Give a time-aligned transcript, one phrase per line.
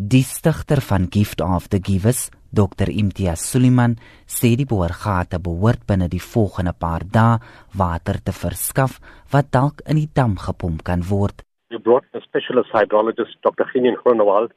[0.00, 3.96] Die stigter van Gift of the Givers, Dr Imtiaz Suliman,
[4.30, 7.40] sê die boorgate behoort binne die volgende paar dae
[7.80, 9.00] water te verskaf
[9.32, 11.42] wat dalk in die dam gepomp kan word.
[11.74, 13.66] We brought a specialist hydrologist, Dr.
[13.72, 14.54] Ginian Groenewald,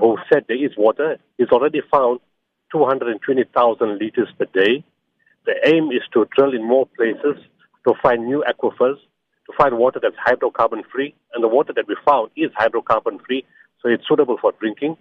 [0.00, 1.20] who said there is water.
[1.38, 2.18] He's already found
[2.74, 4.82] 220,000 liters per day.
[5.46, 7.38] The aim is to drill in more places
[7.86, 8.98] to find new aquifers,
[9.46, 11.14] to find water that's hydrocarbon free.
[11.32, 13.46] And the water that we found is hydrocarbon free,
[13.82, 14.96] so it's suitable for drinking.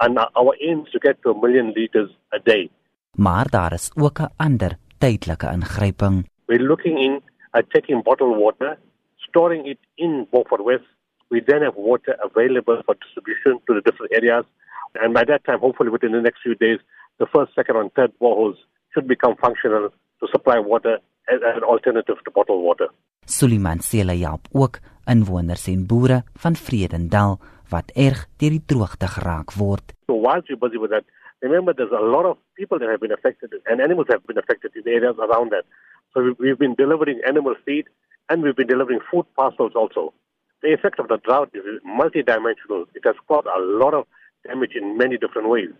[0.00, 2.70] And our aim is to get to a million liters a day.
[3.16, 6.28] Maar daar is ook 'n ander tydelike ingryping.
[6.46, 8.78] We're looking in at taking bottled water,
[9.16, 10.88] storing it in Beaufort West.
[11.28, 14.44] We then have water available for distribution to the different areas.
[14.92, 16.78] And by that time, hopefully within the next few days,
[17.18, 18.58] the first, second, and third boreholes
[18.92, 19.88] should become functional
[20.20, 22.88] to supply water as, as an alternative to bottled water.
[23.26, 23.80] Suliman
[24.20, 27.38] help ook inwoners en boere van Vredendal
[27.74, 29.94] wat erg deur die droogte geraak word.
[30.06, 31.04] So whilst we're busy with that,
[31.42, 34.70] remember there's a lot of people that have been affected and animals have been affected
[34.76, 35.64] in the areas around that.
[36.12, 37.86] So we've been delivering animal feed
[38.28, 40.12] and we've been delivering food parcels also.
[40.62, 41.64] The effect of the drought is
[42.00, 42.86] multidimensional.
[42.94, 44.06] It has caused a lot of
[44.46, 45.74] damage in many different ways.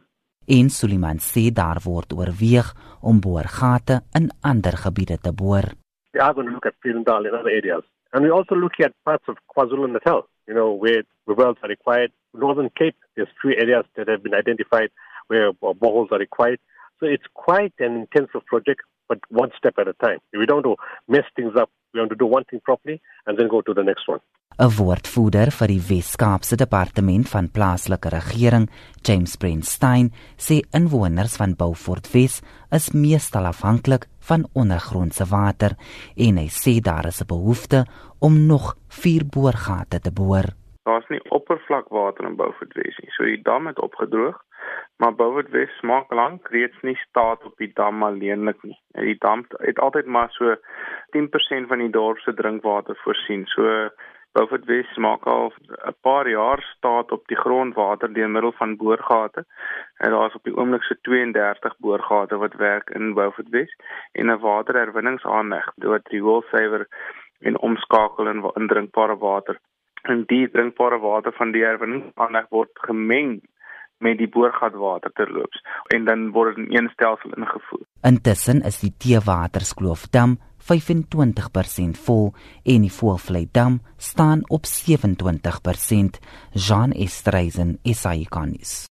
[0.47, 2.67] En Suliman sê daar word oorweeg
[3.01, 5.65] om boorgate in ander gebiede te boor.
[6.13, 7.85] We are going to look at Pirindal in other areas.
[8.13, 12.13] And we're also looking at parts of KwaZulu-Natal, you know, where wells are required.
[12.35, 14.91] Northern Cape, there's three areas that have been identified
[15.29, 16.59] where boreholes are required.
[17.01, 20.19] So it's quite an intensive project, but one step at a time.
[20.33, 21.71] We don't want to mess things up.
[21.93, 24.21] We want to do one thing properly and then go to the next one.
[24.55, 28.69] 'n Woordvoerder vir die Wes-Kaapse Departement van Plaaslike Regering,
[29.03, 35.75] James Brandstein, sê inwoners van Beaufort Wes is meestal afhanklik van ondergrondse water
[36.27, 37.85] en hy sê daar is 'n behoefte
[38.21, 40.47] om nog vier boorgate te boor.
[40.85, 44.39] Daar's nie oppervlakwater in Beaufort Wes nie, so die dam het opgedroog,
[44.99, 48.79] maar Beaufort Wes maak lank reeds nie staat op die dam alleenlik nie.
[48.93, 50.55] Die dam het altyd maar so
[51.11, 53.47] 10% van die dorp se drinkwater voorsien.
[53.47, 53.91] So
[54.35, 55.53] Beaufort Wes maak al
[55.91, 59.45] 'n paar jaar staat op die grondwater deur middel van boorgate.
[59.97, 63.77] En daar is op die oomblik so 32 boorgate wat werk in Beaufort Wes
[64.13, 66.87] en 'n waterherwinningsaanleg wat rioolsuiwer
[67.41, 69.59] en omskakel in drinkbare water.
[70.03, 73.43] En die drinkbare water van die herwinningsaanleg word gemeng
[73.99, 75.63] met die boorgatwater terloops
[75.95, 77.87] en dan word dit in een stelsel ingevoer.
[78.03, 82.33] Intussen is die Teewaterskloofdam 25% vol
[82.63, 86.21] en die Voelvlei dam staan op 27%.
[86.53, 88.85] Jean Estreisen, SAICanis.